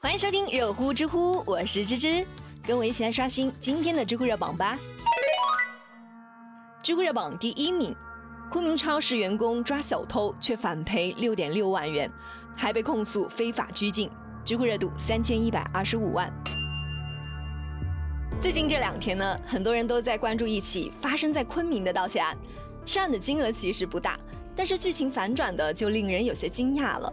[0.00, 2.24] 欢迎收听热乎知乎，我是芝芝，
[2.62, 4.78] 跟我一起来刷新今天的知乎热榜吧。
[6.80, 7.92] 知乎热榜第一名，
[8.48, 12.08] 昆明超市员工抓小偷却反赔六点六万元，
[12.54, 14.08] 还被控诉非法拘禁，
[14.44, 16.32] 知乎热度三千一百二十五万。
[18.40, 22.38] 最近这两天呢，很多人都在关注一起发生在昆明的盗窃案，
[22.86, 24.16] 涉案的金额其实不大，
[24.54, 27.12] 但是剧情反转的就令人有些惊讶了。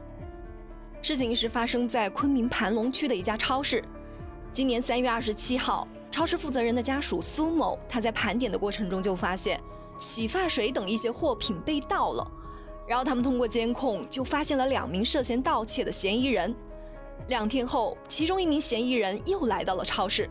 [1.05, 3.83] 事情是发生在昆明盘龙区的一家超市。
[4.51, 9.61] 今年三月二十七号，超市负责人的家属苏某，他在盘点的过程中就发现
[9.99, 12.27] 洗发水等一些货品被盗了。
[12.87, 16.55] 然后他们通过监控就发现了两名涉嫌盗窃的嫌疑人。
[17.27, 20.27] 两天后，其中一名嫌疑人又来到了超市，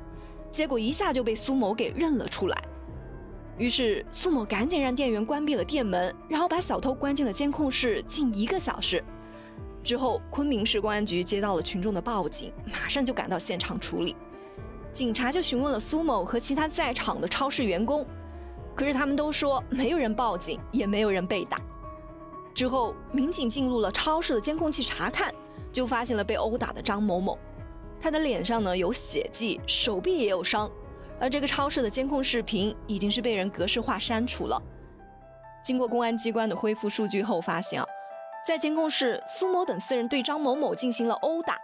[0.50, 2.61] 结果一下就被苏某给认了出来。
[3.59, 9.00] 于是苏某赶紧让店员关闭了店门，然后把小偷关进了监控室近一个小时。
[9.84, 14.16] 之后，昆明市公安局接到了群众的报警，马上就赶到现场处理。
[14.91, 18.06] 警察就询问了苏某和其他在场的超市员工，
[18.75, 21.61] 可是他们都说没有人报警，也没有人被打。
[22.55, 25.34] 之后，民警进入了超市的监控器查看，
[25.70, 27.36] 就发现了被殴打的张某某，
[28.01, 30.70] 他的脸上呢有血迹，手臂也有伤，
[31.20, 34.62] 而这个超市的监控视频已经是被人格式化删除了。
[35.62, 37.86] 经过公安机关的恢复数据后，发现啊。
[38.47, 41.59] 在监控室，苏某等四人对张某某进行了殴打。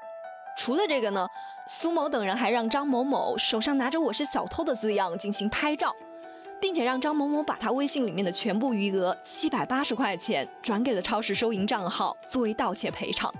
[0.57, 1.29] 除了这个呢，
[1.69, 5.95] 苏某等人还让张某某手上拿着“我是小偷”的字样进行拍照，
[6.59, 13.31] 并且让张某某把他微信里面的全部余额七百八十块钱转给了超市收银账号作为盗窃赔偿。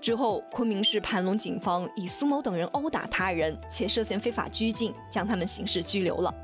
[0.00, 6.34] 之后，昆明市盘龙警方以苏某等人殴打他人且涉嫌非法拘禁，将他们刑事拘留了。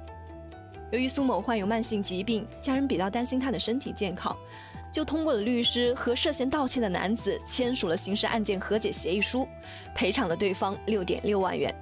[0.92, 4.36] 由于苏某患有慢性疾病，家人比较担心他的身体健康。
[4.92, 9.46] 就通过了律师和涉嫌盗窃的男子签署了刑事案件和解协议书，
[9.94, 11.74] 赔偿了对方六点六万元。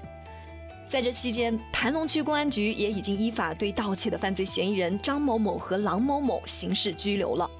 [0.86, 7.50] 在这期间，盘龙区公安局也已经依法对盗窃的犯罪嫌疑人张某某和郎某某刑事拘留了。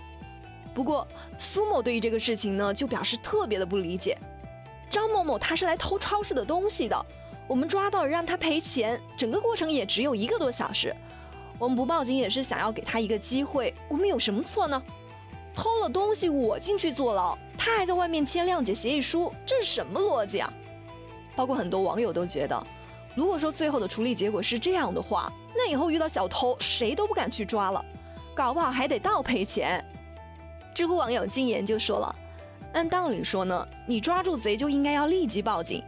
[0.73, 1.07] 不过，
[1.39, 4.17] 苏某对于这个事情呢，就表示特别的不理解。
[4.89, 7.07] 张某某他是来偷超市的东西的，
[7.47, 10.95] 我们抓到让他赔钱，整个过程也只有一个多小时，
[11.59, 14.83] 我们不报警也是想要给他一个机会，我们有什么错呢？
[15.59, 20.49] 偷了东西，我进去坐牢，他还在外面签谅解协议书，这是什么逻辑啊？
[21.35, 22.65] 包括很多网友都觉得，
[23.17, 27.85] 如果说最后的处理结果是这样的话，那以后遇到小偷，谁都不敢去抓了，
[28.37, 29.85] 搞不好还得倒赔钱。
[30.73, 32.15] 知乎网友金言就说了，
[32.75, 35.83] 按道理说呢，你抓住贼就应该要立即报警，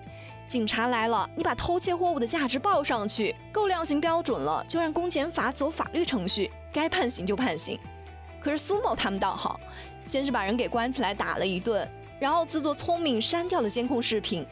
[0.48, 7.78] 警察来了，你把偷窃货物的价值报上去，够量刑标准了，就让公检法走法律程序，该判刑就判刑。
[8.40, 9.60] 可是苏某他们倒好，
[10.06, 11.86] 先是把人给关起来打了一顿，
[12.18, 14.46] 然后自作聪明删掉了监控视频，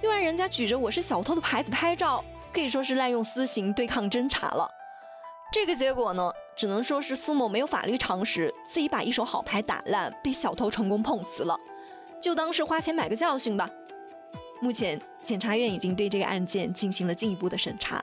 [0.00, 4.70] 又让人家举着我是小偷的牌子拍照，可以说是滥用私刑对抗侦查了。
[5.52, 11.58] 这个结果呢，只能说是苏某没有法律常识，自己把一手好牌打烂，被小偷成功碰瓷了，
[12.20, 13.68] 就当是花钱买个教训吧。
[14.60, 18.02] 目前检察院已经对这个案件进行了进一步的审查，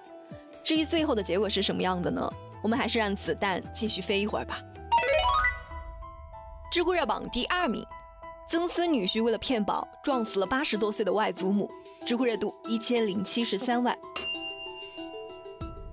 [0.64, 2.30] 至于最后的结果是什么样的呢？
[2.62, 4.62] 我们还是让子弹继续飞一会儿吧。
[6.80, 7.86] 知乎热榜第二名，
[8.48, 11.70] 曾孙女婿为了骗保撞死了八十多岁的外祖母，
[12.06, 13.94] 知乎热度一千零七十三万。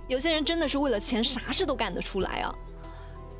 [0.06, 2.54] 有些人真的是为了钱啥事都干得出来啊！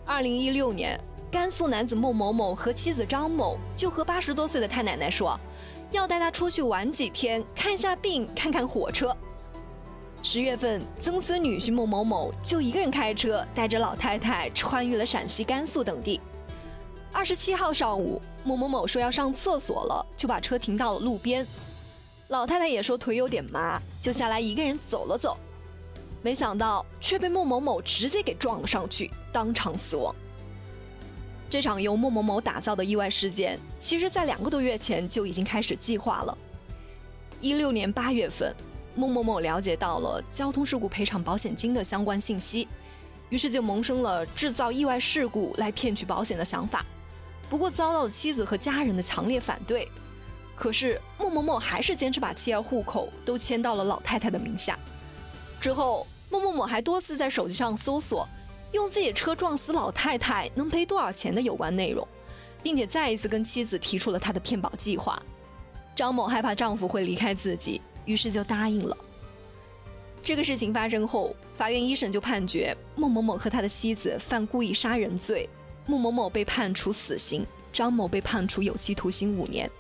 [0.05, 5.39] 二零一六年，甘肃男子孟某某和妻子张某就和八十多岁的太奶奶说，
[5.93, 9.17] 要带她出去玩几天，看一下病，看看火车。
[10.21, 16.21] 十月份，曾孙女婿孟某某就一个人开车带着老太太穿越了陕西、甘肃等地。
[17.13, 21.47] 二十七号上午，孟某某说要上厕所了，就把车停到了路边。
[22.29, 25.37] 老太太也说腿有点麻，就下来一个人走了走。
[26.23, 30.15] 没想到却被孟某某直接给撞了上去，当场死亡。
[31.49, 36.37] 这场由孟某某打造的意外事件，其实在两个多月前就已经开始计划了。
[37.41, 38.53] 一六年八月份，
[38.97, 42.67] 孟某某了解到了交通事故赔偿保险金的相关信息，
[43.29, 46.85] 于是就萌生了制造意外事故来骗取保险的想法。
[47.49, 49.89] 不过遭到了妻子和家人的强烈反对，
[50.55, 54.79] 可是孟某某还是坚持把妻儿户口都迁到了老太太的名下。
[55.61, 58.29] 之后，孟某某还多次在手机上搜索
[58.73, 62.07] 用自己车撞死老太太能赔多少钱的有关内容，
[62.63, 65.21] 并且再一次跟妻子提出了他的骗保计划。
[65.95, 68.97] 张某害怕丈夫会离开自己，于是就答应了。
[70.23, 75.49] 这个事情发生后，法院一审就判决孟某某和他的妻子犯故意杀人罪。
[75.87, 79.71] 穆某某被判处死刑，张某被判处有期徒刑五年。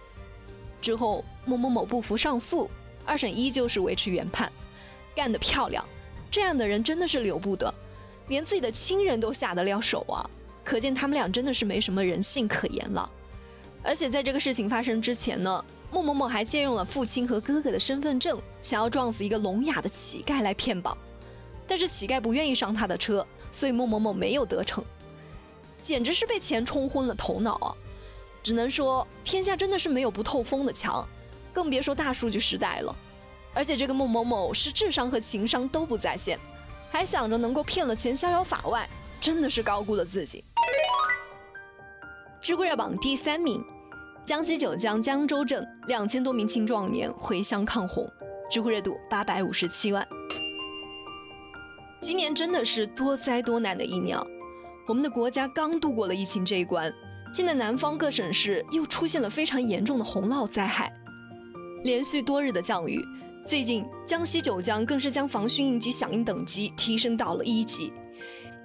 [0.80, 2.70] 之后穆某某不服上诉，
[3.04, 4.50] 二审依旧是维持原判，
[5.14, 5.84] 干得漂亮！
[6.30, 7.72] 这样的人真的是留不得，
[8.28, 10.28] 连自己的亲人都下得了手啊！
[10.64, 13.08] 可见他们俩真的是没什么人性可言了。
[13.82, 20.98] 而且在这个事情发生之前呢，穆某某还借用了父亲和哥哥的身份证，想要撞死一个聋哑的乞丐来骗保，
[21.66, 24.84] 但是乞丐不愿意上他的车，所以穆某某没有得逞，
[25.86, 27.70] 简直是被钱冲昏了头脑啊！
[28.42, 31.06] 只能说天下真的是没有不透风的墙，
[31.52, 32.92] 更别说大数据时代了。
[33.54, 36.40] 而且这个孟某某是智商和情商都不在线，
[36.90, 38.90] 还想着能够骗了钱逍遥法外，
[39.20, 40.42] 真的是高估了自己。
[42.42, 43.64] 知乎热榜第三名，
[44.24, 48.10] 江西九江江州镇两千多名青壮年回乡抗洪，
[48.50, 50.04] 知乎热度八百五十七万。
[52.00, 54.18] 今年真的是多灾多难的一年，
[54.86, 56.92] 我们的国家刚度过了疫情这一关，
[57.34, 60.92] 现在南方各省市又出现了非常严重的洪涝灾害，
[61.82, 63.04] 连续多日的降雨。
[63.44, 67.92] 最近，江西九江更是将防汛应急响应等级提升到了一级。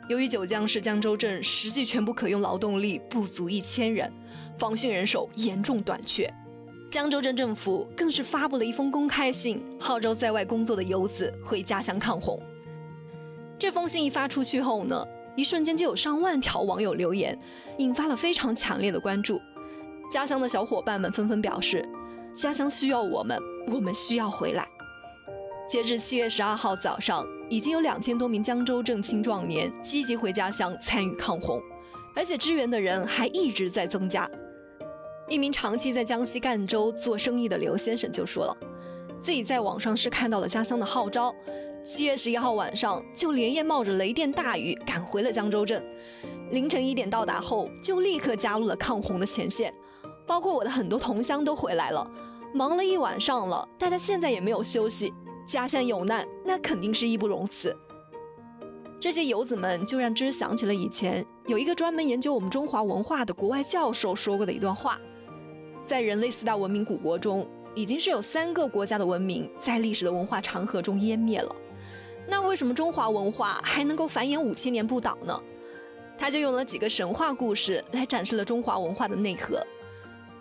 [0.10, 4.12] 由于九江市江州镇实际全部可用劳动力不足一千人，
[4.60, 6.32] 防汛人手严重短缺，
[6.92, 12.40] 江州镇政府更是发布了一封公开信，号召在外工作的游子回家乡抗洪。
[13.58, 17.38] 这封信一发出去后呢，一瞬间就有上万条网友留言，
[17.78, 19.42] 引发了非常强烈的关注。
[20.10, 21.88] 家乡的小伙伴们纷纷表示，
[22.36, 23.40] 家乡需要我们。
[23.68, 24.68] 我们需要回来。
[25.70, 31.62] 截至七月十二号早上，已经有两千多名江州镇青壮年积极回家乡参与抗洪，
[32.16, 34.28] 而且支援的人还一直在增加。
[35.30, 38.58] 一名长期在江西赣州做生意的刘先生就说了，
[39.22, 41.32] 自己在网上是看到了家乡的号召，
[41.84, 45.84] 七月十一号晚上就连夜冒着雷电大雨赶回了江州镇，
[46.52, 49.74] 凌晨一点到达后就立刻加入了抗洪的前线，
[50.28, 52.08] 包括我的很多同乡都回来了。
[52.54, 55.12] 忙了一晚上了，大家现在也没有休息。
[55.48, 57.76] 家乡有难，那肯定是义不容辞。
[59.00, 65.00] 这些游子们就让芝想起了以前有一个专门研究我们中华文化的国外教授说过的一段话：
[65.84, 71.56] 在人类四大文明古国中，已经是有三个国家的文明在历史的文化长河中湮灭了。
[72.28, 75.42] 那为什么中华文化还能够繁衍五千年不倒呢？
[76.18, 79.60] 他就用了几个神话故事来展示了中华文化的内核。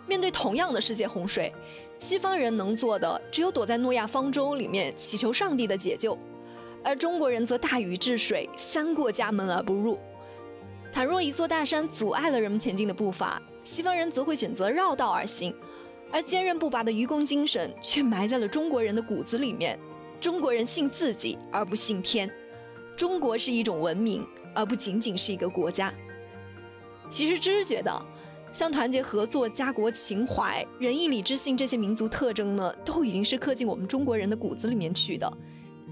[0.07, 1.53] 面对同样的世界洪水。
[1.99, 6.17] 西方人能做的只有躲在诺亚方舟里面祈求上帝的解救，
[6.83, 9.99] 而中国人则大禹治水，三过家门而不入。
[10.91, 15.55] 倘若一座大山阻碍了人们前进的步伐，西方人则会选择绕道而行，
[16.11, 19.79] 而坚韧不拔的愚公精神却埋在了中国人的骨子里面。
[20.21, 22.31] 中国人信自己而不信天，
[22.95, 24.25] 中国是一种文明，
[24.55, 25.91] 而不仅仅是一个国家。
[27.09, 28.05] 其实芝芝觉得。
[28.53, 35.31] 像团结合作、家国情怀、仁义礼智信这些民族特征呢，都已经是刻进我们中国人的骨子里面去的。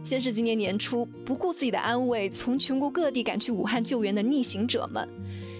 [0.04, 5.08] 先是今年年初不顾自己的安危，从全国各地赶去武汉救援的逆行者们，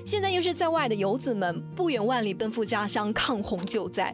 [0.06, 4.14] 现在又是在外的游子们不远万里奔赴家乡抗洪救灾。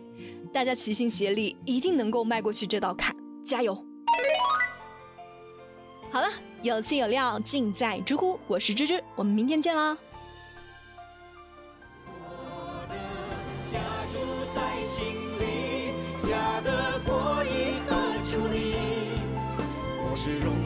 [0.53, 3.83] 大家齐心协力，一定能够迈过去这道坎，加油！
[6.15, 6.29] 好了，
[6.61, 9.97] 有气有料尽在知乎，我是芝芝，我们明天见啦！
[20.15, 20.64] 是荣。